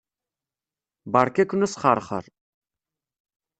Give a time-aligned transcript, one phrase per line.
[1.11, 2.25] Beṛka-ken asxeṛxeṛ.